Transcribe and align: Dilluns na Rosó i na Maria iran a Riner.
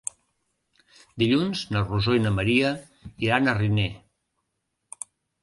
Dilluns 1.23 1.61
na 1.75 1.83
Rosó 1.89 2.15
i 2.21 2.23
na 2.23 2.31
Maria 2.39 2.73
iran 3.27 3.53
a 3.53 3.57
Riner. 3.61 3.87